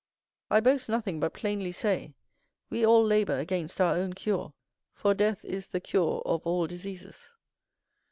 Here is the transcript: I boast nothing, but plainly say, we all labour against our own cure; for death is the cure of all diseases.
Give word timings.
I 0.49 0.61
boast 0.61 0.89
nothing, 0.89 1.19
but 1.19 1.31
plainly 1.35 1.71
say, 1.71 2.15
we 2.71 2.83
all 2.83 3.03
labour 3.03 3.37
against 3.37 3.79
our 3.79 3.93
own 3.93 4.13
cure; 4.13 4.55
for 4.95 5.13
death 5.13 5.45
is 5.45 5.69
the 5.69 5.79
cure 5.79 6.23
of 6.25 6.43
all 6.47 6.65
diseases. 6.65 7.31